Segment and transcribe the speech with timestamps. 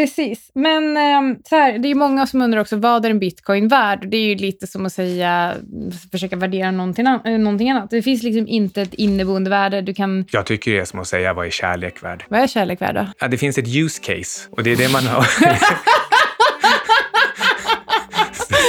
[0.00, 0.50] Precis.
[0.54, 4.08] Men eh, så här, det är många som undrar också, vad är en bitcoin värd?
[4.10, 5.54] Det är ju lite som att säga,
[6.12, 7.90] försöka värdera någonting, eh, någonting annat.
[7.90, 9.80] Det finns liksom inte ett inneboende värde.
[9.80, 12.24] Du kan, Jag tycker det är som att säga vad är kärlek värd?
[12.28, 13.06] vad är kärlek värd då?
[13.18, 15.26] Ja, det finns ett use case och det är det man har.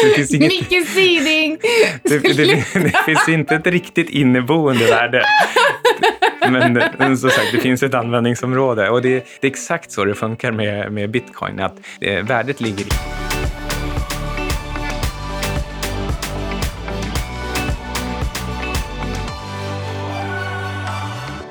[0.04, 1.57] det, finns inget, Micke Siding!
[2.04, 5.23] det, det, det finns inte ett riktigt inneboende värde.
[6.50, 10.16] Men, men som sagt, det finns ett användningsområde och det, det är exakt så det
[10.16, 11.60] funkar med, med bitcoin.
[11.60, 12.90] Att eh, värdet ligger i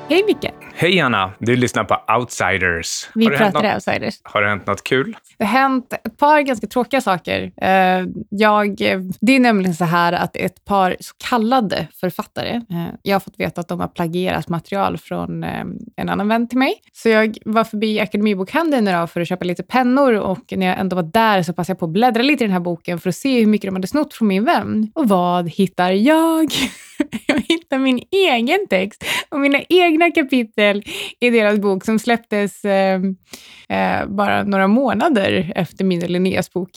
[0.09, 0.60] Hej Micke!
[0.81, 3.09] Hej Anna, du lyssnar på Outsiders.
[3.15, 4.19] Vi har, pratar något, outsiders.
[4.23, 5.17] har det hänt något kul?
[5.37, 7.51] Det har hänt ett par ganska tråkiga saker.
[7.61, 8.75] Eh, Jag,
[9.21, 13.39] det är nämligen så här att ett par så kallade författare, eh, jag har fått
[13.39, 16.73] veta att de har plagierat material från eh, en annan vän till mig.
[16.93, 20.95] Så jag var förbi Akademibokhandeln idag för att köpa lite pennor och när jag ändå
[20.95, 23.15] var där så passade jag på att bläddra lite i den här boken för att
[23.15, 24.91] se hur mycket de hade snott från min vän.
[24.95, 26.51] Och vad hittar jag?
[27.27, 30.70] Jag hittar min egen text och mina egna kapitel
[31.19, 33.01] i deras bok som släpptes eh,
[33.69, 36.69] eh, bara några månader efter min och Linneas bok.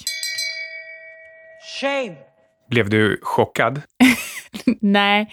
[1.81, 2.34] Shame.
[2.71, 3.83] Blev du chockad?
[4.81, 5.31] Nej.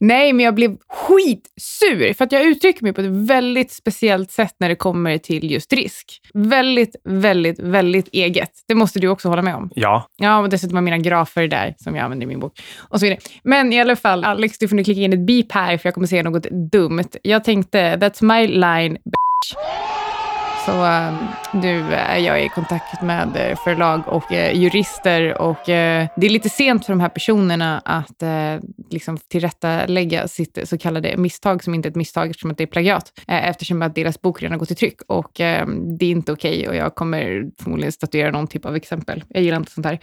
[0.00, 4.54] Nej, men jag blev skitsur för att jag uttrycker mig på ett väldigt speciellt sätt
[4.58, 6.20] när det kommer till just risk.
[6.34, 8.50] Väldigt, väldigt, väldigt eget.
[8.68, 9.70] Det måste du också hålla med om.
[9.74, 10.08] Ja.
[10.16, 12.60] Ja, och dessutom har mina grafer där som jag använder i min bok.
[12.78, 13.20] Och så vidare.
[13.42, 15.94] Men i alla fall, Alex, du får nu klicka in ett beep här för jag
[15.94, 17.08] kommer säga något dumt.
[17.22, 19.87] Jag tänkte, that's my line, bitch.
[20.68, 21.14] Så eh,
[21.52, 26.48] nu är jag i kontakt med eh, förlag och eh, jurister och det är lite
[26.48, 28.22] sent för de här personerna att
[28.90, 32.66] liksom tillrättalägga sitt så kallade misstag som inte är ett misstag eftersom att det är
[32.66, 33.12] plagiat.
[33.26, 36.76] Eftersom att deras bok redan har gått i tryck och det är inte okej och
[36.76, 39.24] jag kommer förmodligen statuera någon typ av exempel.
[39.28, 39.98] Jag gillar inte sånt här.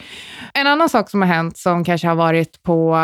[0.54, 2.96] En annan sak som har hänt som kanske har varit på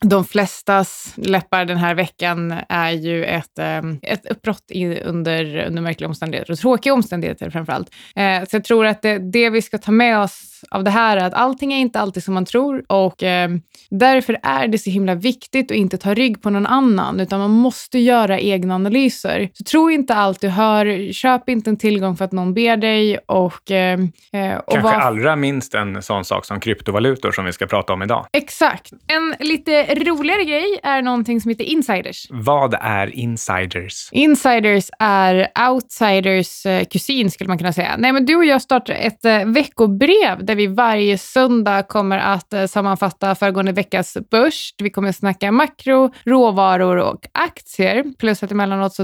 [0.00, 4.70] de flestas läppar den här veckan är ju ett, eh, ett uppbrott
[5.04, 7.94] under, under märkliga omständigheter och tråkiga omständigheter framför allt.
[8.16, 11.16] Eh, så jag tror att det, det vi ska ta med oss av det här
[11.16, 13.50] är att allting är inte alltid som man tror och eh,
[13.90, 17.50] därför är det så himla viktigt att inte ta rygg på någon annan utan man
[17.50, 19.50] måste göra egna analyser.
[19.52, 23.18] Så tro inte allt du hör, köp inte en tillgång för att någon ber dig
[23.18, 24.00] och, eh,
[24.32, 27.92] eh, och Kanske var allra minst en sån sak som kryptovalutor som vi ska prata
[27.92, 28.26] om idag.
[28.32, 28.92] Exakt.
[29.06, 32.26] En lite roligare grej är någonting som heter insiders.
[32.30, 34.08] Vad är insiders?
[34.12, 37.94] Insiders är outsiders eh, kusin skulle man kunna säga.
[37.98, 42.52] Nej, men du och jag startar ett eh, veckobrev där vi varje söndag kommer att
[42.52, 44.74] eh, sammanfatta föregående veckas börs.
[44.78, 48.04] Vi kommer att snacka makro, råvaror och aktier.
[48.18, 49.02] Plus att emellanåt så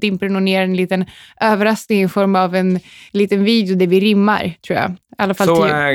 [0.00, 1.04] dimper det nog ner en liten
[1.40, 2.80] överraskning i form av en
[3.12, 4.96] liten video där vi rimmar, tror jag.
[5.20, 5.92] I alla fall Så eh,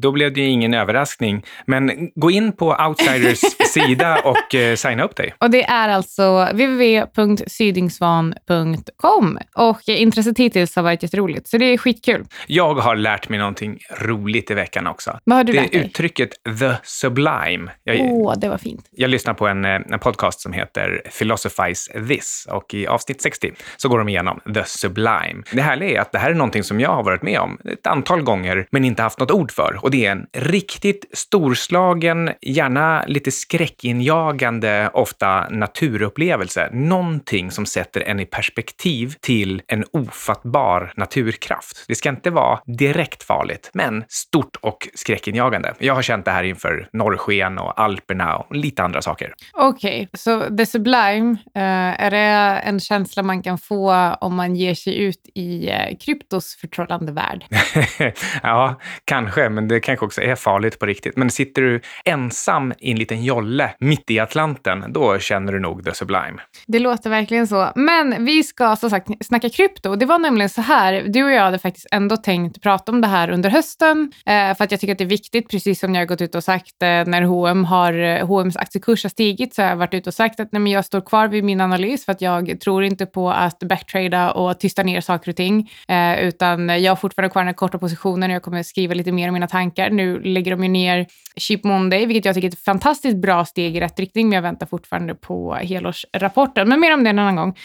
[0.00, 1.44] då blev det ju ingen överraskning.
[1.66, 3.38] Men gå in på Outsiders
[3.74, 5.34] sida och eh, signa upp dig.
[5.38, 9.38] Och det är alltså www.sydingsvan.com.
[9.54, 12.24] Och intresset hittills har varit jätteroligt, så det är skitkul.
[12.46, 15.18] Jag har lärt mig någonting roligt i veckan också.
[15.24, 15.86] Vad har du det lärt är dig?
[15.86, 16.30] uttrycket
[16.60, 17.70] the sublime.
[17.84, 18.88] Jag, Åh, det var fint.
[18.90, 23.52] jag lyssnar på en, eh, en podcast som heter Philosophize this och i avsnitt 60
[23.76, 25.42] så går de igenom the sublime.
[25.52, 27.86] Det härliga är att det här är någonting som jag har varit med om ett
[27.86, 33.04] antal gånger men inte haft något ord för och det är en riktigt storslagen, gärna
[33.06, 36.68] lite skräckinjagande, ofta naturupplevelse.
[36.72, 41.84] Någonting som sätter en i perspektiv till en ofattbar naturkraft.
[41.88, 45.74] Det ska inte vara direkt farligt, men stort och skräckinjagande.
[45.78, 49.34] Jag har känt det här inför norrsken och Alperna och lite andra saker.
[49.52, 54.74] Okej, så the sublime, eh, är det en känsla man kan få om man ger
[54.74, 57.44] sig ut i eh, kryptos förtrollande värld?
[58.42, 61.16] ja, kanske, men det kanske också är farligt på riktigt.
[61.16, 65.84] Men sitter du ensam i en liten jolle mitt i Atlanten, då känner du nog
[65.84, 66.42] the sublime.
[66.66, 67.72] Det låter verkligen så.
[67.74, 69.96] Men vi ska som sagt snacka krypto.
[69.96, 73.08] Det var nämligen så här, du och jag hade faktiskt ändå tänkt prata om det
[73.08, 76.00] här under hösten, eh, för att jag tycker att det är viktigt, precis som jag
[76.00, 79.62] har gått ut och sagt eh, när H&M har, eh, H&M's aktiekurs har stigit, så
[79.62, 82.04] har jag varit ute och sagt att nej, men jag står kvar vid min analys,
[82.04, 86.20] för att jag tror inte på att backtrada och tysta ner saker och ting, eh,
[86.20, 89.28] utan jag har fortfarande kvar den här korta positionen och jag kommer skriva lite mer
[89.28, 89.90] om mina tankar.
[89.90, 91.06] Nu lägger de ju ner
[91.36, 94.42] Cheap Monday, vilket jag tycker är ett fantastiskt bra steg i rätt riktning, men jag
[94.42, 96.68] väntar fortfarande på helårsrapporten.
[96.68, 97.56] Men mer om det en annan gång.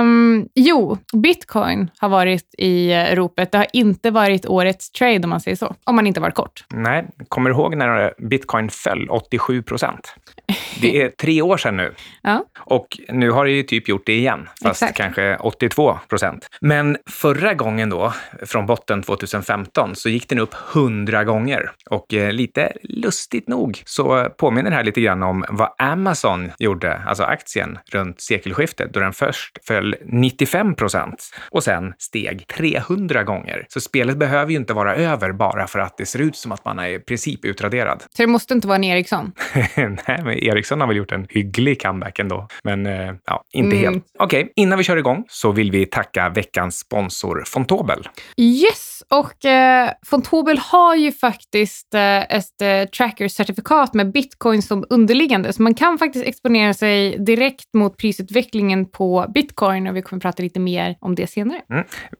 [0.00, 3.52] Um, jo, bitcoin har varit i eh, ropet.
[3.52, 6.64] Det har inte varit årets trade om man säger så, om man inte varit kort.
[6.74, 10.14] Nej, kommer du ihåg när bitcoin föll 87 procent?
[10.80, 11.94] Det är tre år sedan nu.
[12.22, 12.44] Ja.
[12.58, 14.96] Och nu har det ju typ gjort det igen, fast Exakt.
[14.96, 16.48] kanske 82 procent.
[16.60, 18.12] Men förra gången då,
[18.42, 21.70] från botten 2015, så gick den upp 100 gånger.
[21.90, 27.02] Och eh, lite lustigt nog så påminner det här lite grann om vad Amazon gjorde,
[27.06, 33.66] alltså aktien, runt sekelskiftet, då den först föll 95 procent och sen steg 300 gånger.
[33.68, 36.64] Så spelet behöver ju inte vara över bara för att det ser ut som att
[36.64, 38.02] man är i princip utraderad.
[38.02, 39.32] Så det måste inte vara en Ericsson.
[39.76, 42.48] Nej, men Ericsson har väl gjort en hygglig comeback ändå.
[42.64, 43.92] Men eh, ja, inte Mm.
[43.94, 44.04] helt.
[44.18, 48.08] Okej, innan vi kör igång så vill vi tacka veckans sponsor Fontobel.
[48.36, 55.52] Yes, och eh, Fontobel har ju faktiskt eh, ett eh, tracker-certifikat med bitcoin som underliggande,
[55.52, 60.42] så man kan faktiskt exponera sig direkt mot prisutvecklingen på bitcoin och vi kommer prata
[60.42, 61.60] lite mer om det senare.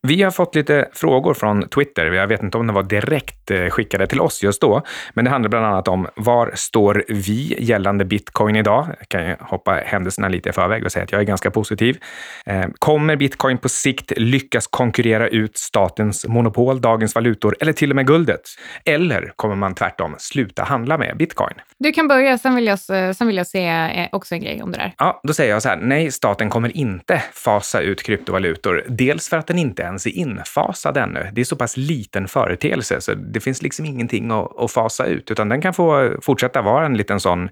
[0.02, 2.06] Vi har fått lite frågor från Twitter.
[2.06, 4.82] Jag vet inte om det var direkt eh, skickade till oss just då,
[5.14, 8.87] men det handlar bland annat om var står vi gällande bitcoin idag?
[8.99, 11.99] Jag kan ju hoppa händelserna lite i förväg och säga att jag är ganska positiv.
[12.47, 17.97] Eh, Kommer bitcoin på sikt lyckas konkurrera ut statens monopol, dagens valutor eller till och
[17.97, 18.41] med guldet?
[18.85, 21.55] Eller kommer man tvärtom sluta handla med bitcoin?
[21.79, 22.79] Du kan börja, sen vill jag,
[23.17, 24.95] sen vill jag säga eh, också en grej om det där.
[24.99, 25.77] Ja, då säger jag så här.
[25.77, 28.85] Nej, staten kommer inte fasa ut kryptovalutor.
[28.89, 31.31] Dels för att den inte ens är infasad ännu.
[31.33, 35.31] Det är så pass liten företeelse så det finns liksom ingenting att, att fasa ut,
[35.31, 37.49] utan den kan få fortsätta vara en liten sån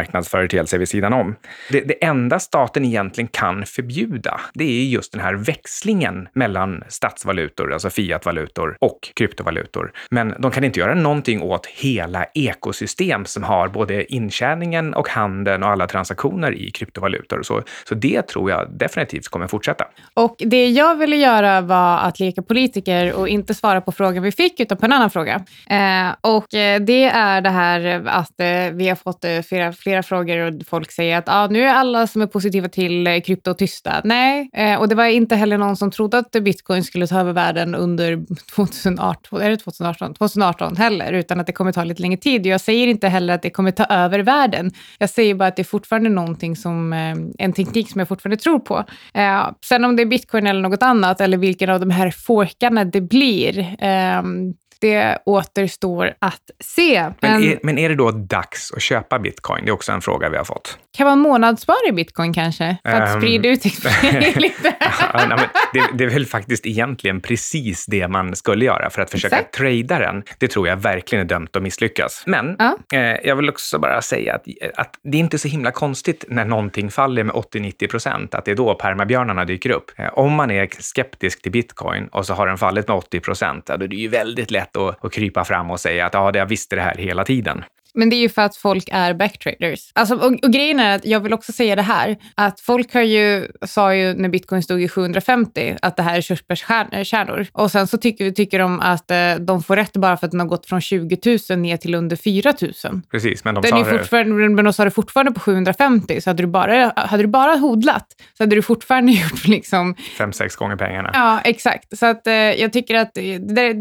[0.00, 1.36] marknadsföreteelse vid sidan om.
[1.70, 7.72] Det, det enda staten egentligen kan förbjuda, det är just den här växlingen mellan statsvalutor,
[7.72, 9.92] alltså fiatvalutor, och kryptovalutor.
[10.10, 15.62] Men de kan inte göra någonting åt hela ekosystem som har både intjäningen och handeln
[15.62, 17.42] och alla transaktioner i kryptovalutor.
[17.42, 19.84] Så, så det tror jag definitivt kommer fortsätta.
[20.14, 24.32] Och det jag ville göra var att leka politiker och inte svara på frågan vi
[24.32, 25.44] fick, utan på en annan fråga.
[25.70, 30.02] Eh, och eh, det är det här att eh, vi har fått eh, flera, flera
[30.02, 33.54] frågor och folk säger att ah, nu är alla som är positiva till eh, krypto
[33.54, 34.00] tysta.
[34.04, 37.32] Nej, eh, och det var inte heller någon som trodde att bitcoin skulle ta över
[37.32, 40.14] världen under 2018, är det 2018?
[40.14, 42.46] 2018 heller, utan att det kommer ta lite längre tid.
[42.46, 44.70] Jag säger inte heller att det kommer ta över världen.
[44.98, 48.36] Jag säger bara att det är fortfarande någonting som, eh, en teknik som jag fortfarande
[48.36, 48.84] tror på.
[49.14, 52.84] Eh, sen om det är bitcoin eller något annat, eller vilken av de här forkarna
[52.84, 57.02] det blir, ehm, det återstår att se.
[57.02, 59.64] Men, Men är, men är det då dags att köpa bitcoin?
[59.64, 60.78] Det är också en fråga vi har fått.
[60.96, 62.76] kan man månadsspara i bitcoin kanske?
[62.84, 63.20] För att Ehm.
[63.20, 63.64] sprida ut
[64.36, 64.74] lite.
[65.12, 65.38] Ja, nej,
[65.72, 69.54] det, det är väl faktiskt egentligen precis det man skulle göra för att försöka Exakt.
[69.54, 70.22] trada den.
[70.38, 72.22] Det tror jag verkligen är dömt att misslyckas.
[72.26, 72.76] Men Ja.
[72.98, 74.44] eh, jag vill också bara säga att,
[74.74, 78.50] att det är inte så himla konstigt när någonting faller med 80-90 procent, att det
[78.50, 79.90] är då permabjörnarna dyker upp.
[79.96, 83.66] Eh, om man är skeptisk till bitcoin och så har den fallit med 80 procent,
[83.66, 86.46] då är det ju väldigt lätt att, att krypa fram och säga att ja, jag
[86.46, 87.64] visste det här hela tiden.
[87.94, 89.90] Men det är ju för att folk är backtraders.
[89.92, 93.02] Alltså, och, och grejen är att jag vill också säga det här, att folk har
[93.02, 97.46] ju, sa ju när bitcoin stod i 750 att det här är körsbärskärnor.
[97.52, 100.40] Och sen så tycker, tycker de att eh, de får rätt bara för att den
[100.40, 103.02] har gått från 20 000 ner till under 4 000.
[103.10, 103.98] Precis, men de Den sa det.
[103.98, 107.54] fortfarande, men de sa det fortfarande på 750, så hade du bara, hade du bara
[107.54, 108.06] hodlat
[108.36, 111.10] så hade du fortfarande gjort liksom fem, sex gånger pengarna.
[111.12, 111.98] Ja, exakt.
[111.98, 113.74] Så att, eh, jag tycker att det där,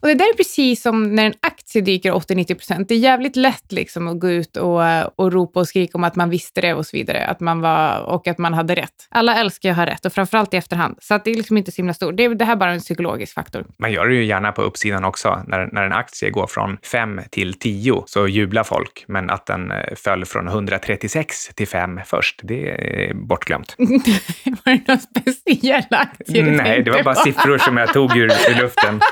[0.00, 2.90] och det där är precis som när en aktie dyker 80-90 procent.
[3.10, 4.80] Jävligt lätt liksom att gå ut och,
[5.16, 7.26] och ropa och skrika om att man visste det och så vidare.
[7.26, 9.08] Att man var, och att man hade rätt.
[9.08, 10.98] Alla älskar ju att ha rätt och framförallt i efterhand.
[11.00, 12.16] Så att det är liksom inte så himla stort.
[12.16, 13.66] Det, det här är bara en psykologisk faktor.
[13.78, 15.42] Man gör det ju gärna på uppsidan också.
[15.46, 19.70] När, när en aktie går från 5 till 10 så jublar folk, men att den
[19.70, 23.74] eh, föll från 136 till 5 först, det är bortglömt.
[23.78, 27.20] var det några speciella aktier du Nej, det var bara på?
[27.20, 29.00] siffror som jag tog ur, ur luften.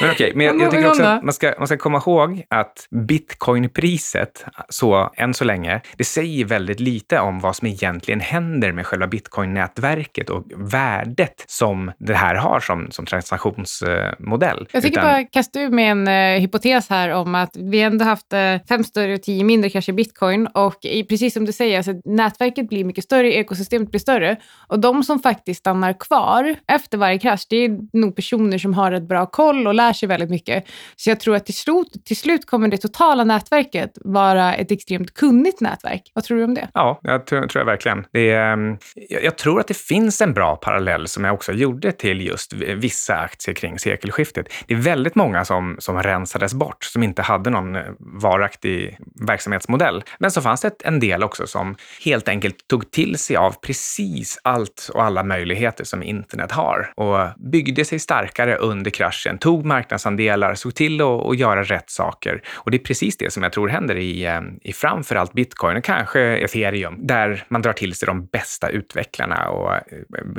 [0.00, 2.86] Men okej, men jag, jag tycker också att man ska, man ska komma ihåg att
[2.90, 8.86] bitcoinpriset, så än så länge, det säger väldigt lite om vad som egentligen händer med
[8.86, 14.68] själva bitcoin-nätverket och värdet som det här har som, som transaktionsmodell.
[14.72, 18.04] Jag tycker Utan- bara kasta ur med en eh, hypotes här om att vi ändå
[18.04, 21.76] haft eh, fem större och tio mindre kanske bitcoin och i, precis som du säger,
[21.76, 24.36] alltså, nätverket blir mycket större, ekosystemet blir större
[24.68, 28.92] och de som faktiskt stannar kvar efter varje krasch, det är nog personer som har
[28.92, 30.64] ett bra koll och lär sig väldigt mycket.
[30.96, 35.14] Så jag tror att till slut, till slut kommer det totala nätverket vara ett extremt
[35.14, 36.02] kunnigt nätverk.
[36.14, 36.68] Vad tror du om det?
[36.74, 38.06] Ja, jag tror, tror jag verkligen.
[38.12, 38.78] Det är, mm,
[39.22, 43.16] jag, tror att det finns en bra parallell som jag också gjorde till just vissa
[43.16, 44.52] aktier kring sekelskiftet.
[44.66, 50.02] Det är väldigt många som, som rensades bort, som inte hade någon eh, varaktig verksamhetsmodell.
[50.18, 54.38] Men så fanns det en del också som helt enkelt tog till sig av precis
[54.44, 60.54] allt och alla möjligheter som internet har och byggde sig starkare under kraschen, tog marknadsandelar,
[60.54, 62.42] såg till att, att göra rätt saker.
[62.54, 65.84] Och det är precis det som jag tror händer i, eh, i framförallt bitcoin och
[65.84, 69.80] kanske ethereum, där man drar till sig de bästa utvecklarna och eh,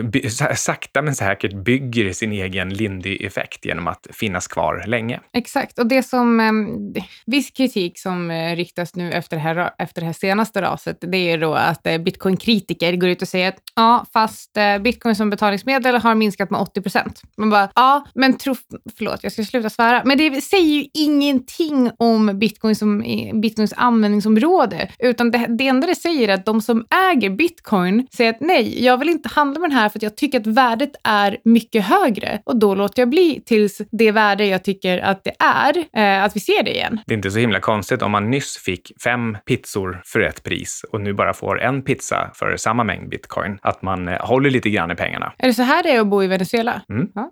[0.04, 5.20] by, sakta men säkert bygger sin egen Lindy-effekt genom att finnas kvar länge.
[5.34, 10.02] Exakt, och det som eh, viss kritik som eh, riktas nu efter det, här, efter
[10.02, 13.60] det här senaste raset, det är då att eh, bitcoin-kritiker går ut och säger att
[13.76, 17.22] ja, fast eh, bitcoin som betalningsmedel har minskat med 80 procent.
[17.38, 18.56] Man bara, ja, men tro,
[19.02, 23.04] förlåt, jag ska sluta svära, men det säger ju ingenting om bitcoin som
[23.42, 28.30] bitcoins användningsområde, utan det, det enda det säger är att de som äger bitcoin säger
[28.30, 30.92] att nej, jag vill inte handla med den här för att jag tycker att värdet
[31.04, 35.34] är mycket högre och då låter jag bli tills det värde jag tycker att det
[35.40, 37.00] är, eh, att vi ser det igen.
[37.06, 40.86] Det är inte så himla konstigt om man nyss fick fem pizzor för ett pris
[40.92, 44.70] och nu bara får en pizza för samma mängd bitcoin, att man eh, håller lite
[44.70, 45.34] grann i pengarna.
[45.38, 46.82] Är det så här det är att bo i Venezuela?
[46.90, 47.08] Mm.
[47.16, 47.32] Ja.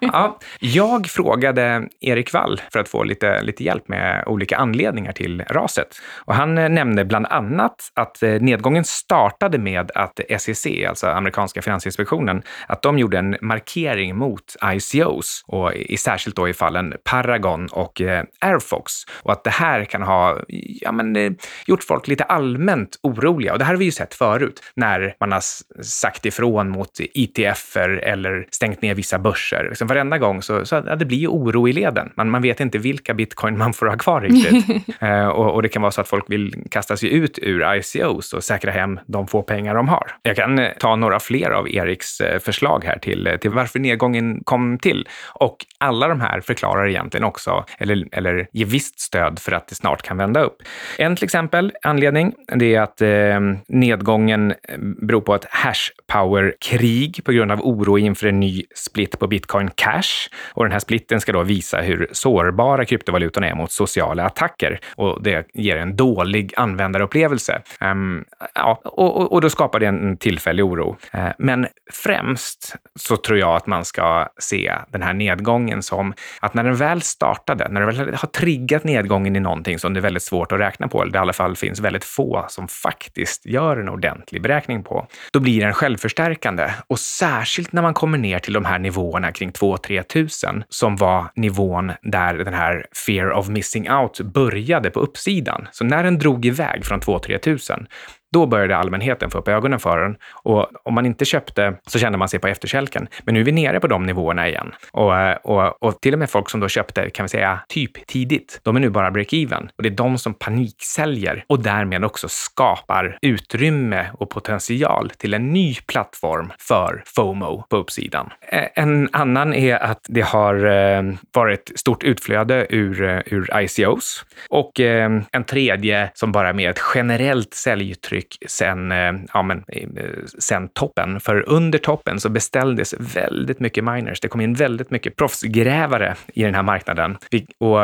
[0.13, 5.43] ja, jag frågade Erik Wall för att få lite, lite hjälp med olika anledningar till
[5.49, 5.87] raset.
[6.25, 11.61] Och han eh, nämnde bland annat att eh, nedgången startade med att SEC, alltså amerikanska
[11.61, 17.67] finansinspektionen, att de gjorde en markering mot ICOs och i, särskilt då i fallen Paragon
[17.71, 20.39] och eh, Airfox och att det här kan ha
[20.81, 23.53] ja, men, gjort folk lite allmänt oroliga.
[23.53, 25.41] Och det här har vi ju sett förut när man har
[25.83, 29.67] sagt ifrån mot ETFer eller stängt ner vissa börser.
[29.69, 32.11] Liksom varenda gång så, så ja, det blir ju oro i leden.
[32.15, 34.87] Man, man vet inte vilka bitcoin man får ha kvar riktigt.
[35.01, 38.33] eh, och, och, det kan vara så att folk vill kasta sig ut ur ICOs
[38.33, 40.11] och säkra hem de få pengar de har.
[40.23, 43.79] Jag kan eh, ta några fler av Eriks eh, förslag här till, eh, till varför
[43.79, 45.07] nedgången kom till.
[45.33, 49.75] Och alla de här förklarar egentligen också, eller, eller ger visst stöd för att det
[49.75, 50.57] snart kan vända upp.
[50.97, 54.53] En till exempel anledning, det är att eh, nedgången
[55.01, 59.69] beror på ett hash power-krig på grund av oro inför en ny split på bitcoin
[59.91, 64.79] hash och den här splitten ska då visa hur sårbara kryptovalutorna är mot sociala attacker
[64.95, 67.61] och det ger en dålig användarupplevelse.
[67.81, 70.97] Um, ja, och, och, då skapar det en tillfällig oro.
[71.15, 76.53] Uh, men främst så tror jag att man ska se den här nedgången som att
[76.53, 80.01] när den väl startade, när den väl har triggat nedgången i någonting som det är
[80.01, 83.45] väldigt svårt att räkna på, eller det i alla fall finns väldigt få som faktiskt
[83.45, 86.71] gör en ordentlig beräkning på, då blir den självförstärkande.
[86.87, 91.31] Och särskilt när man kommer ner till de här nivåerna kring 2 3000 som var
[91.35, 95.67] nivån där den här fear of missing out började på uppsidan.
[95.71, 97.85] Så när den drog iväg från 2-3000
[98.31, 102.17] då började allmänheten få upp ögonen för den och om man inte köpte så kände
[102.17, 103.07] man sig på efterkälken.
[103.23, 106.29] Men nu är vi nere på de nivåerna igen och, och, och till och med
[106.29, 109.83] folk som då köpte, kan vi säga, typ tidigt, de är nu bara break-even och
[109.83, 115.75] det är de som paniksäljer och därmed också skapar utrymme och potential till en ny
[115.75, 118.29] plattform för FOMO på uppsidan.
[118.51, 124.25] Eh, en annan är att det har eh, varit stort utflöde ur, eh, ur ICOs
[124.49, 130.05] och en tredje som bara med ett generellt säljtryck intryck sen, eh, ja, men, eh,
[130.39, 131.19] sen toppen.
[131.19, 134.19] För under toppen så beställdes väldigt mycket miners.
[134.19, 137.17] Det kom in väldigt mycket proffsgrävare i den här marknaden
[137.59, 137.77] och,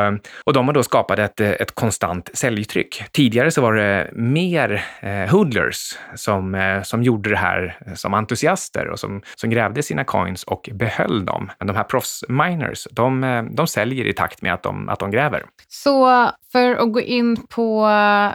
[0.44, 3.03] och de har då skapat ett, eh, ett konstant säljtryck.
[3.12, 8.88] Tidigare så var det mer eh, hoodlers som, eh, som gjorde det här som entusiaster
[8.88, 11.51] och som, som grävde sina coins och behöll dem.
[11.60, 15.44] Men de här proffsminers, de, de säljer i takt med att de, att de gräver.
[15.67, 17.89] Så för att gå in på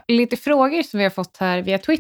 [0.09, 1.92] lite frågor som vi har fått här via Twitter.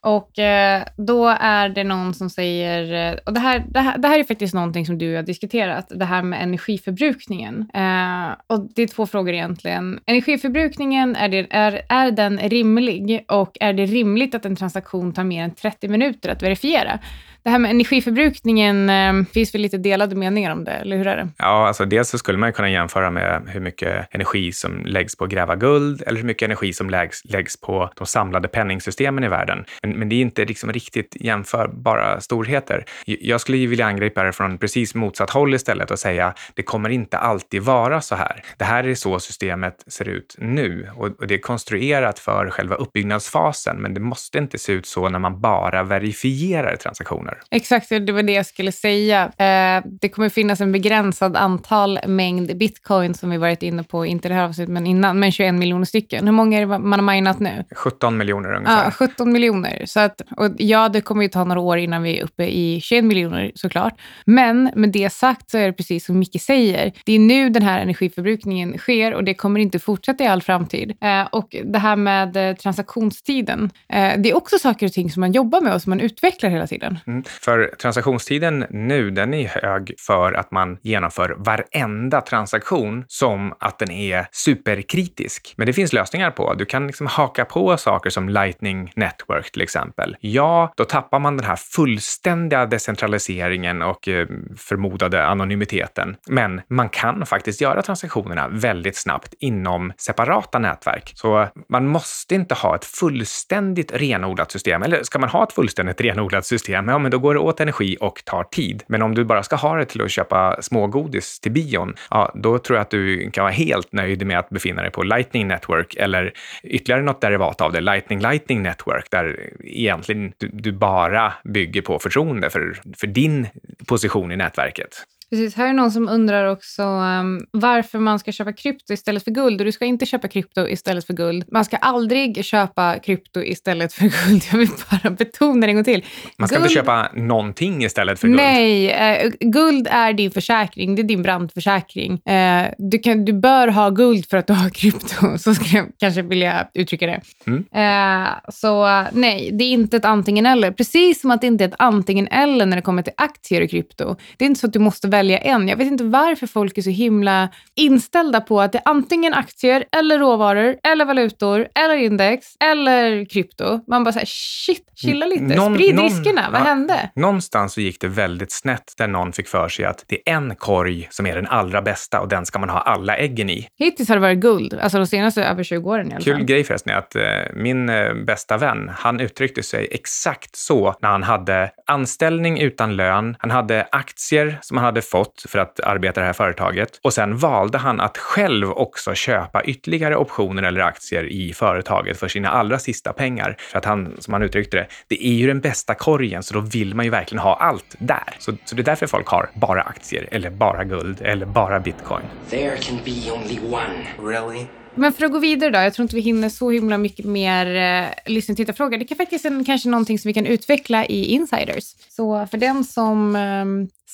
[0.00, 4.08] Och eh, då är det någon som säger, eh, och det här, det här, det
[4.08, 7.70] här är faktiskt någonting som du har diskuterat, det här med energiförbrukningen.
[7.74, 10.00] Eh, och det är två frågor egentligen.
[10.06, 13.24] Energiförbrukningen, är, det, är, är den rimlig?
[13.28, 16.98] Och är det rimligt att en transaktion tar mer än 30 minuter att verifiera?
[17.44, 21.16] Det här med energiförbrukningen, eh, finns väl lite delade meningar om det, eller hur är
[21.16, 21.28] det?
[21.38, 25.24] Ja, alltså dels så skulle man kunna jämföra med hur mycket energi som läggs på
[25.24, 29.28] att gräva guld eller hur mycket energi som läggs, läggs på de samlade penningsystemen i
[29.28, 29.64] världen.
[29.82, 32.84] Men, men det är inte liksom riktigt jämförbara storheter.
[33.04, 36.88] Jag skulle ju vilja angripa det från precis motsatt håll istället och säga det kommer
[36.88, 38.42] inte alltid vara så här.
[38.56, 42.76] Det här är så systemet ser ut nu och, och det är konstruerat för själva
[42.76, 47.44] uppbyggnadsfasen, men det måste inte se ut så när man bara verifierar transaktioner dollar.
[47.50, 49.24] Exakt, det var det jag skulle säga.
[49.24, 54.28] Eh, det kommer finnas en begränsad antal mängd bitcoin som vi varit inne på, inte
[54.28, 56.24] det här avsnittet, men innan, men 21 miljoner stycken.
[56.24, 57.64] Hur många är det man har minat nu?
[57.76, 58.84] 17 miljoner ungefär.
[58.84, 59.82] Ja, 17 miljoner.
[59.86, 62.80] Så att, och ja, det kommer ju ta några år innan vi är uppe i
[62.80, 64.00] 21 miljoner såklart.
[64.24, 66.92] Men med det sagt så är det precis som Micke säger.
[67.04, 70.96] Det är nu den här energiförbrukningen sker och det kommer inte fortsätta i all framtid.
[71.00, 73.70] Eh, och det här med eh, transaktionstiden,
[74.18, 76.66] det är också saker och ting som man jobbar med och som man utvecklar hela
[76.66, 76.98] tiden.
[77.06, 77.23] Mm.
[77.28, 83.90] För transaktionstiden nu, den är hög för att man genomför varenda transaktion som att den
[83.90, 85.54] är superkritisk.
[85.56, 86.54] Men det finns lösningar på.
[86.54, 90.16] Du kan liksom haka på saker som Lightning Network till exempel.
[90.20, 94.26] Ja, då tappar man den här fullständiga decentraliseringen och eh,
[94.56, 96.16] förmodade anonymiteten.
[96.28, 101.12] Men man kan faktiskt göra transaktionerna väldigt snabbt inom separata nätverk.
[101.14, 104.82] Så man måste inte ha ett fullständigt renodlat system.
[104.82, 107.96] Eller ska man ha ett fullständigt renodlat system, ja, men då går det åt energi
[108.00, 108.82] och tar tid.
[108.86, 112.58] Men om du bara ska ha det till att köpa smågodis till bion, ja, då
[112.58, 115.94] tror jag att du kan vara helt nöjd med att befinna dig på Lightning Network
[115.94, 121.82] eller ytterligare något derivat av det, Lightning Lightning Network, där egentligen du, du bara bygger
[121.82, 123.46] på förtroende för, för din
[123.86, 125.04] position i nätverket.
[125.30, 129.30] Precis, här är någon som undrar också um, varför man ska köpa krypto istället för
[129.30, 129.60] guld.
[129.60, 131.44] Och du ska inte köpa krypto istället för guld.
[131.52, 134.42] Man ska aldrig köpa krypto istället för guld.
[134.52, 136.04] Jag vill bara betona det en gång till.
[136.38, 136.64] Man ska guld...
[136.64, 138.40] inte köpa någonting istället för guld.
[138.40, 140.94] Nej, eh, guld är din försäkring.
[140.94, 142.12] Det är din brandförsäkring.
[142.12, 145.38] Eh, du, kan, du bör ha guld för att du har krypto.
[145.38, 147.20] Så skulle jag kanske vilja uttrycka det.
[147.46, 147.64] Mm.
[147.74, 150.70] Eh, så nej, det är inte ett antingen eller.
[150.70, 153.70] Precis som att det inte är ett antingen eller när det kommer till aktier och
[153.70, 154.16] krypto.
[154.36, 155.68] Det är inte så att du måste välja välja en.
[155.68, 159.84] Jag vet inte varför folk är så himla inställda på att det är antingen aktier
[159.96, 163.80] eller råvaror eller valutor eller index eller krypto.
[163.86, 166.48] Man bara säger shit, chilla lite, någon, sprid någon, riskerna.
[166.52, 167.10] Vad ja, hände?
[167.14, 170.56] Någonstans så gick det väldigt snett där någon fick för sig att det är en
[170.56, 173.68] korg som är den allra bästa och den ska man ha alla äggen i.
[173.78, 176.34] Hittills har det varit guld, alltså de senaste över 20 åren i alla fall.
[176.34, 177.22] Kul grej förresten är att eh,
[177.54, 183.36] min eh, bästa vän, han uttryckte sig exakt så när han hade anställning utan lön.
[183.38, 187.00] Han hade aktier som han hade fått för att arbeta i det här företaget.
[187.02, 192.28] Och sen valde han att själv också köpa ytterligare optioner eller aktier i företaget för
[192.28, 193.56] sina allra sista pengar.
[193.58, 196.60] För att han, som han uttryckte det, det är ju den bästa korgen, så då
[196.60, 198.36] vill man ju verkligen ha allt där.
[198.38, 202.24] Så, så det är därför folk har bara aktier eller bara guld eller bara bitcoin.
[202.50, 204.30] There can be only one.
[204.30, 204.66] Really?
[204.96, 207.66] Men för att gå vidare då, jag tror inte vi hinner så himla mycket mer
[207.76, 208.98] eh, lyssna och frågor.
[208.98, 211.84] Det kan faktiskt en, kanske någonting som vi kan utveckla i Insiders.
[212.08, 213.64] Så för den som eh,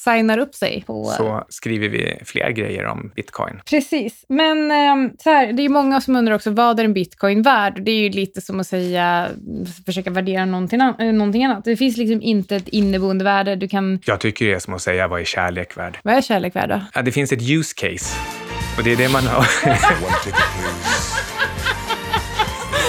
[0.05, 0.85] signar upp sig.
[0.87, 3.61] På, så skriver vi fler grejer om bitcoin.
[3.71, 4.25] Precis.
[4.29, 7.83] Men eh, så här, det är många som undrar också, vad är en bitcoin värd?
[7.85, 9.29] Det är ju lite som att säga,
[9.87, 11.65] försöka värdera någonting, äh, någonting annat.
[11.65, 13.57] Det finns liksom inte ett inneboende värde.
[13.57, 14.01] Du kan...
[14.05, 15.99] Jag tycker det är som att säga, vad är kärlek värd?
[16.03, 16.81] Vad är kärlek värd då?
[16.95, 18.17] Ja, det finns ett use case.
[18.77, 19.47] Och det är det man har.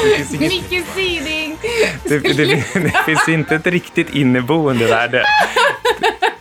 [0.39, 1.57] Mycket siding!
[2.03, 2.33] Det, det,
[2.73, 5.23] det, finns inte ett riktigt inneboende värde.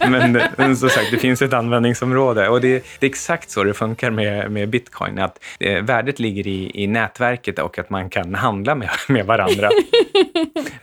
[0.09, 4.11] Men, som sagt, det finns ett användningsområde och det, det, är exakt så det funkar
[4.11, 5.19] med, med bitcoin.
[5.19, 9.69] Att eh, värdet ligger i, i nätverket och att man kan handla med, med varandra.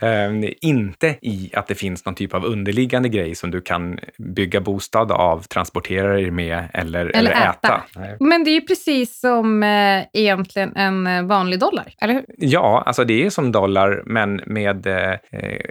[0.00, 4.60] eh, inte i att det finns någon typ av underliggande grej som du kan bygga
[4.60, 7.50] bostad av, transportera dig med eller, eller, eller äta.
[7.50, 7.82] äta.
[8.20, 12.24] Men det är ju precis som eh, egentligen en eh, vanlig dollar, eller hur?
[12.38, 15.18] Ja, alltså det är som dollar, men med eh, eh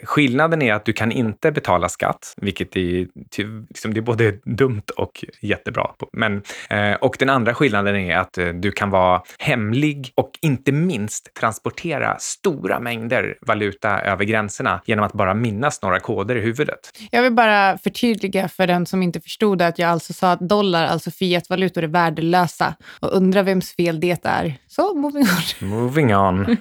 [0.04, 3.08] skillnaden är att du kan inte betala skatt, vilket är
[3.44, 5.92] liksom, det är både dumt och jättebra.
[6.14, 10.72] Men, eh, och den andra skillnaden är att eh, du kan vara hemlig och inte
[10.72, 16.80] minst transportera stora mängder valuta över gränserna genom att bara minnas några koder i huvudet.
[17.12, 20.86] Jag vill bara förtydliga för den som inte förstod att jag alltså sa att dollar,
[20.86, 24.54] alltså fiatvalutor, är värdelösa och undrar vems fel det är.
[24.80, 25.70] Så, moving on.
[25.70, 26.58] Moving on.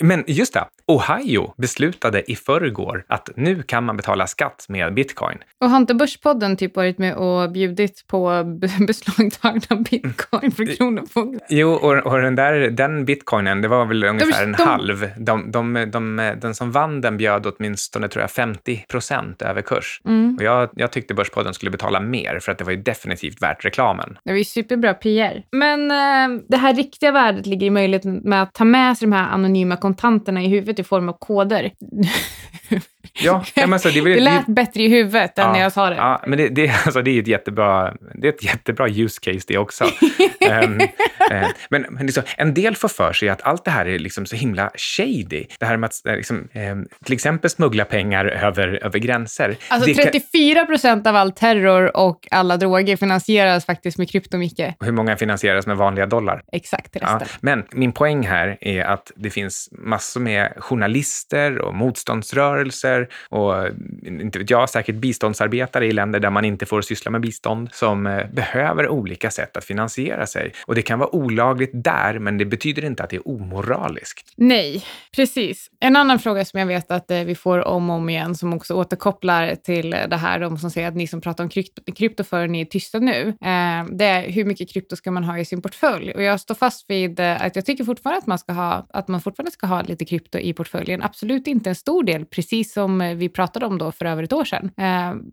[0.00, 5.38] Men just det, Ohio beslutade i förrgår att nu kan man betala skatt med bitcoin.
[5.60, 8.44] Och har inte Börspodden typ varit med och bjudit på
[8.86, 11.40] beslagtagna bitcoin för Kronofogden?
[11.48, 15.10] Jo, och, och, den där den bitcoinen, det var väl ungefär de, en de, halv.
[15.16, 20.00] De, de, de, den som vann den bjöd åtminstone, tror jag, 50 procent över kurs.
[20.04, 20.36] Mm.
[20.36, 23.64] Och jag, jag tyckte Börspodden skulle betala mer, för att det var ju definitivt värt
[23.64, 24.18] reklamen.
[24.24, 25.42] Det var ju superbra PR.
[25.52, 29.12] Men äh, det här riktiga värdet ligger i möjligheten med att ta med sig de
[29.12, 31.72] här anonyma kontanterna i huvudet i form av koder.
[33.22, 35.90] Ja, men alltså, det, det lät det, bättre i huvudet än ja, när jag sa
[35.90, 35.96] det.
[35.96, 39.44] Ja, men det, det, alltså, det är ett jättebra, det är ett jättebra use case
[39.46, 39.84] det också.
[39.84, 40.80] um,
[41.32, 44.26] uh, men men liksom, en del får för sig att allt det här är liksom
[44.26, 45.46] så himla shady.
[45.58, 49.56] Det här med att eh, liksom, um, till exempel smuggla pengar över, över gränser.
[49.68, 54.62] Alltså 34 procent av all terror och alla droger finansieras faktiskt med krypto, Micke.
[54.80, 56.42] Hur många finansieras med vanliga dollar?
[56.52, 57.18] Exakt, resten.
[57.20, 63.56] Ja, men min poäng här är att det finns massor med journalister och motståndsrörelser och
[63.56, 63.72] eh,
[64.06, 68.06] inte vet jag, säkert biståndsarbetare i länder där man inte får syssla med bistånd som
[68.06, 70.52] eh, behöver olika sätt att finansiera sig.
[70.66, 74.32] Och det kan vara olagligt där, men det betyder inte att det är omoraliskt.
[74.36, 74.84] Nej,
[75.16, 75.70] precis.
[75.80, 78.52] En annan fråga som jag vet att eh, vi får om och om igen som
[78.52, 82.24] också återkopplar till det här, de som säger att ni som pratar om krypto, krypto
[82.24, 83.34] för ni är tysta nu,
[83.90, 86.12] det är hur mycket krypto ska man ha i sin portfölj?
[86.12, 89.20] Och jag står fast vid att jag tycker fortfarande att man ska ha, att man
[89.20, 91.02] fortfarande ska ha lite krypto i portföljen.
[91.02, 94.44] Absolut inte en stor del, precis som vi pratade om då för över ett år
[94.44, 94.70] sedan.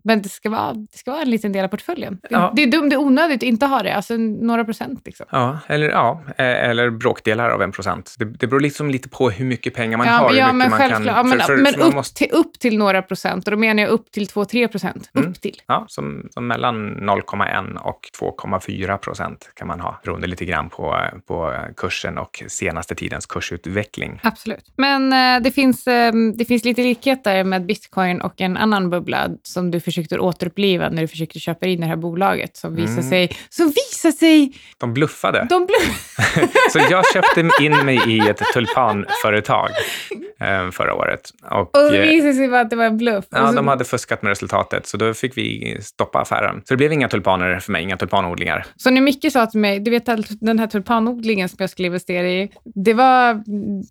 [0.04, 2.18] Men det ska vara, det ska vara en liten del av portföljen.
[2.30, 2.52] Ja.
[2.56, 3.94] Det är dumt, det är onödigt att inte ha det.
[3.94, 5.00] Alltså några procent.
[5.04, 5.26] Liksom.
[5.30, 8.14] Ja, eller, ja, eh, eller bråkdelar av en procent.
[8.18, 10.34] Det, det beror liksom lite på hur mycket pengar man ja, har.
[10.34, 11.16] Ja, men självklart.
[11.16, 12.18] Ja, men, för, för, men upp, måste...
[12.18, 13.46] till, upp till några procent.
[13.46, 15.10] Och då menar jag upp till 2-3 procent.
[15.14, 15.30] Mm.
[15.30, 15.62] Upp till.
[15.66, 20.00] Ja, som, som mellan 0,1 och 2,4 procent kan man ha.
[20.04, 24.20] Beroende lite grann på, på kursen och senaste tidens kursutveckling.
[24.22, 24.72] Absolut.
[24.76, 29.30] Men eh, det, finns, eh, det finns lite likheter med bitcoin och en annan bubbla
[29.42, 33.10] som du försökte återuppliva när du försökte köpa in det här bolaget som visade mm.
[33.10, 33.36] sig...
[33.48, 34.52] Som visade sig...
[34.78, 35.46] De bluffade.
[35.50, 36.48] De bluffade.
[36.72, 39.70] så jag köpte in mig i ett tulpanföretag
[40.40, 41.30] eh, förra året.
[41.50, 43.24] Och, och det visade sig att det var en bluff.
[43.30, 43.54] Ja, så...
[43.54, 46.62] de hade fuskat med resultatet, så då fick vi stoppa affären.
[46.64, 48.66] Så det blev inga tulpaner för mig, inga tulpanodlingar.
[48.76, 50.06] Så när Micke sa till mig, du vet
[50.40, 53.42] den här tulpanodlingen som jag skulle investera i, det var,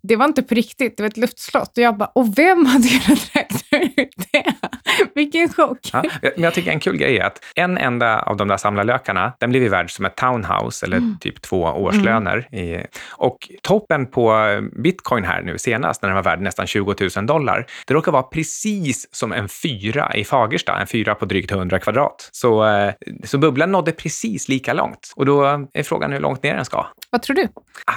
[0.02, 1.78] det var inte på riktigt, det var ett luftslott.
[1.78, 4.44] Och jag bara, och vem hade kunnat räkna ut det?
[5.14, 5.78] Vilken chock.
[5.92, 9.32] Ja, men jag tycker en kul grej är att en enda av de där samlarlökarna,
[9.40, 11.16] den blev ju värd som ett townhouse eller mm.
[11.20, 12.48] typ två årslöner.
[12.52, 12.64] Mm.
[12.64, 14.34] I, och toppen på
[14.72, 18.22] bitcoin här nu senast, när den var värd nästan 20 000 dollar, det råkar vara
[18.22, 22.28] precis som en fyra i Fagersta, en fyra på drygt 100 kvadrat.
[22.32, 22.92] Så, eh,
[23.24, 25.12] så bubblan nådde precis lika långt.
[25.16, 26.86] Och då är frågan hur långt ner den ska.
[27.14, 27.48] Vad tror du?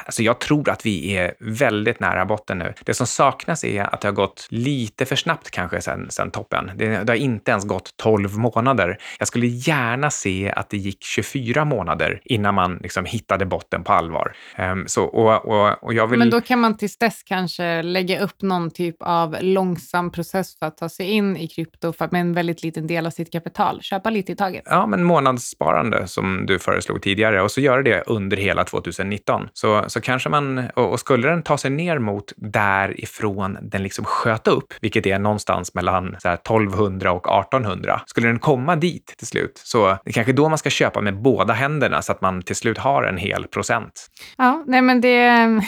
[0.05, 2.73] Alltså jag tror att vi är väldigt nära botten nu.
[2.83, 6.71] Det som saknas är att det har gått lite för snabbt kanske sen, sen toppen.
[6.75, 8.97] Det, det har inte ens gått 12 månader.
[9.19, 13.93] Jag skulle gärna se att det gick 24 månader innan man liksom hittade botten på
[13.93, 14.35] allvar.
[14.57, 16.19] Um, så, och, och, och jag vill...
[16.19, 20.65] Men då kan man tills dess kanske lägga upp någon typ av långsam process för
[20.65, 23.81] att ta sig in i krypto för, med en väldigt liten del av sitt kapital.
[23.81, 24.63] Köpa lite i taget.
[24.65, 28.63] Ja, men månadssparande som du föreslog tidigare och så göra det under hela
[29.07, 29.49] 2019.
[29.53, 34.05] Så, så kanske man, och, och skulle den ta sig ner mot därifrån den liksom
[34.05, 38.01] sköt upp, vilket är någonstans mellan så här 1200 och 1800.
[38.05, 41.21] Skulle den komma dit till slut, så det är kanske då man ska köpa med
[41.21, 44.07] båda händerna så att man till slut har en hel procent.
[44.37, 45.17] Ja, nej men det...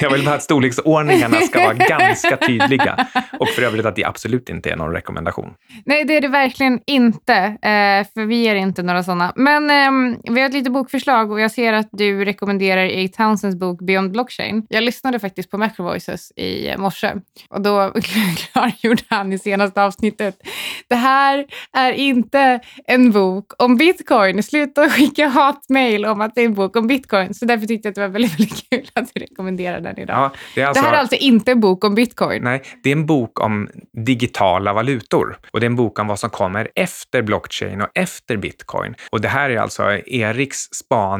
[0.00, 3.06] Jag vill bara att storleksordningarna ska vara ganska tydliga.
[3.40, 5.50] Och för övrigt att det absolut inte är någon rekommendation.
[5.84, 7.34] Nej, det är det verkligen inte.
[7.34, 9.32] Eh, för vi är inte några sådana.
[9.36, 13.08] Men ehm, vi har ett litet bokförslag och jag ser att du rekommenderar A.
[13.16, 14.66] Townsends bok Beyond Blockchain.
[14.68, 17.12] Jag lyssnade faktiskt på Macro Voices i morse
[17.48, 17.92] och då
[18.36, 20.36] klargjorde han i senaste avsnittet.
[20.88, 24.42] Det här är inte en bok om bitcoin.
[24.42, 27.34] Sluta skicka hatmejl om att det är en bok om bitcoin.
[27.34, 30.16] Så därför tyckte jag att det var väldigt, väldigt kul att du rekommenderar den idag.
[30.16, 32.42] Ja, det, alltså, det, här är alltså inte en bok om bitcoin.
[32.42, 33.68] Nej, det är en bok om
[34.06, 35.38] digitala valutor.
[35.50, 38.94] Och det är en bok om vad som kommer efter blockchain och efter bitcoin.
[39.10, 40.68] Och det här är alltså Eriks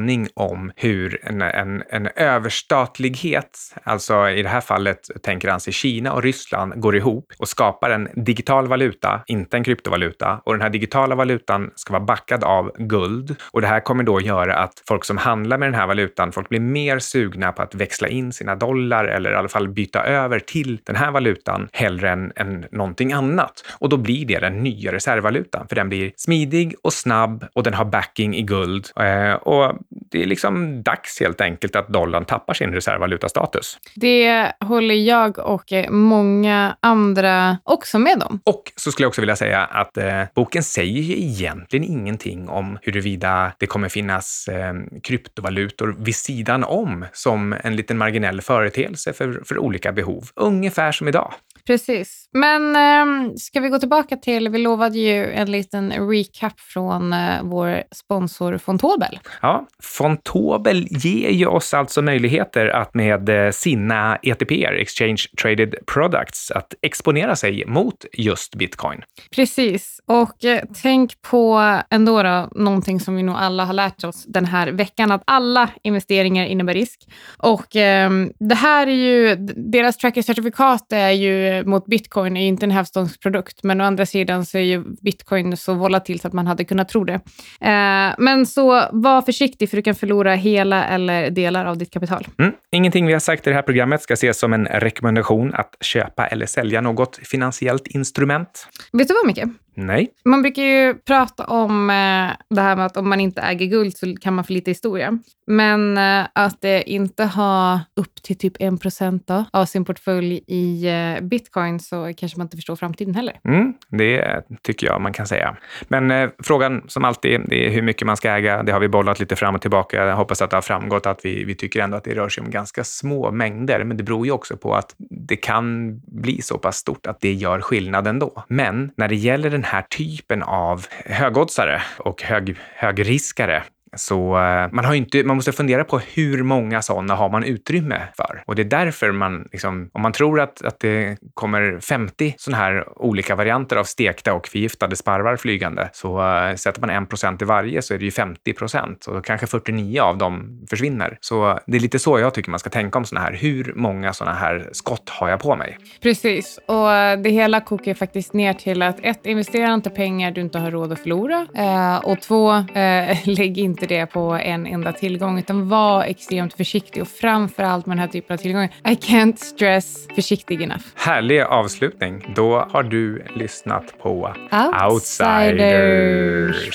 [0.05, 5.73] sanning om hur en, en, en överstatlighet, alltså i det här fallet tänker han sig
[5.73, 10.41] Kina och Ryssland, går ihop och skapar en digital valuta, inte en kryptovaluta.
[10.45, 13.37] Och den här digitala valutan ska vara backad av guld.
[13.53, 16.49] Och det här kommer då göra att folk som handlar med den här valutan, folk
[16.49, 20.39] blir mer sugna på att växla in sina dollar eller i alla fall byta över
[20.39, 23.65] till den här valutan hellre än, än någonting annat.
[23.81, 27.75] Och då blir det den nya reservvalutan, för den blir smidig och snabb och den
[27.75, 28.91] har backing i guld.
[28.97, 29.79] Eh, och
[30.11, 33.79] det är liksom dags helt enkelt att dollarn tappar sin reservvalutastatus.
[33.95, 38.41] Det håller jag och många andra också med om.
[38.45, 42.79] Och så skulle jag också vilja säga att eh, boken säger ju egentligen ingenting om
[42.83, 49.43] huruvida det kommer finnas eh, kryptovalutor vid sidan om som en liten marginell företeelse för,
[49.45, 50.25] för olika behov.
[50.37, 51.33] Ungefär som idag.
[51.67, 52.29] Precis.
[52.33, 57.43] Men eh, ska vi gå tillbaka till, vi lovade ju en liten recap från eh,
[57.43, 59.19] vår sponsor Fontobel.
[59.43, 66.51] Ja, Fontobel ger ju oss alltså möjligheter att med eh, sina ETPer, Exchange Traded Products,
[66.51, 69.03] att exponera sig mot just bitcoin.
[69.35, 74.25] Precis, och eh, tänk på ändå då, någonting som vi nog alla har lärt oss
[74.29, 77.09] den här veckan, att alla investeringar innebär risk.
[77.39, 82.67] Och ehm, det här är ju, deras tracker-certifikat är ju mot bitcoin är ju inte
[82.67, 86.47] en hävstångsprodukt, men å andra sidan så är ju bitcoin så volatil så att man
[86.47, 87.15] hade kunnat tro det.
[87.61, 92.27] Eh, men så var försiktig för du kan förlora hela eller delar av ditt kapital.
[92.39, 92.53] Mm.
[92.71, 96.27] Ingenting vi har sagt i det här programmet ska ses som en rekommendation att köpa
[96.27, 98.69] eller sälja något finansiellt instrument.
[98.93, 99.64] Vet du vad, Micke?
[99.75, 100.09] Nej.
[100.25, 103.97] Man brukar ju prata om eh, det här med att om man inte äger guld
[103.97, 105.19] så kan man få lite historia.
[105.47, 110.91] Men eh, att eh, inte ha upp till typ 1 procent av sin portfölj i
[111.23, 113.41] bitcoin så kanske man inte förstår framtiden heller.
[113.45, 115.57] Mm, det tycker jag man kan säga.
[115.89, 118.63] Men eh, frågan som alltid, är hur mycket man ska äga.
[118.63, 120.07] Det har vi bollat lite fram och tillbaka.
[120.07, 122.45] Jag hoppas att det har framgått att vi, vi tycker ändå att det rör sig
[122.45, 123.85] om ganska små mängder.
[123.85, 127.33] Men det beror ju också på att det kan bli så pass stort att det
[127.33, 128.45] gör skillnad ändå.
[128.49, 133.63] Men när det gäller den den här typen av högoddsare och hög, högriskare
[133.97, 138.03] så eh, man, har inte, man måste fundera på hur många sådana har man utrymme
[138.17, 138.43] för.
[138.47, 142.63] Och det är därför man, liksom, om man tror att, att det kommer 50 sådana
[142.63, 147.43] här olika varianter av stekta och förgiftade sparvar flygande, så uh, sätter man 1 procent
[147.43, 151.19] i varje så är det ju 50 procent och kanske 49 av dem försvinner.
[151.21, 153.33] Så det är lite så jag tycker man ska tänka om sådana här.
[153.33, 155.79] Hur många sådana här skott har jag på mig?
[156.03, 160.41] Precis, och eh, det hela kokar faktiskt ner till att ett, investera inte pengar du
[160.41, 162.53] inte har råd att förlora uh, och två,
[163.25, 167.87] lägg inte inte det på en enda tillgång, utan var extremt försiktig och framför allt
[167.87, 168.71] med den här typen av tillgångar.
[168.85, 170.85] I can't stress försiktig enough.
[170.95, 172.33] Härlig avslutning.
[172.37, 174.93] Då har du lyssnat på Outsiders.
[174.93, 176.75] Outsiders.